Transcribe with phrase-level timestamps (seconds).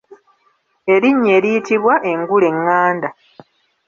[0.93, 3.09] Erinnya eriyitbwa engule eηηanda.